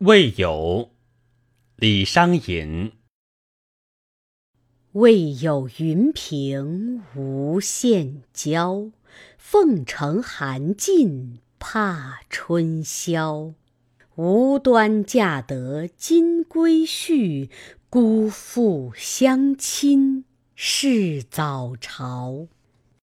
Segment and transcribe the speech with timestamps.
[0.00, 0.92] 未有
[1.76, 2.92] 李商隐，
[4.92, 8.92] 未有云平无限娇。
[9.36, 13.52] 凤城寒尽怕春宵，
[14.16, 17.50] 无端嫁得金龟婿，
[17.90, 20.24] 辜负相亲
[20.54, 22.48] 是早朝。